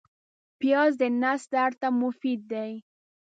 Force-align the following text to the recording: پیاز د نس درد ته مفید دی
پیاز 0.59 0.91
د 1.01 1.03
نس 1.21 1.41
درد 1.53 1.75
ته 1.81 1.87
مفید 2.01 2.41
دی 2.51 2.71